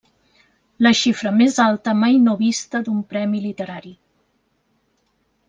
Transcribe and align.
La 0.85 0.91
xifra 0.99 1.33
més 1.41 1.59
alta 1.65 1.93
mai 2.05 2.17
no 2.23 2.33
vista 2.41 2.81
d'un 2.89 3.05
premi 3.13 3.43
literari. 3.45 3.95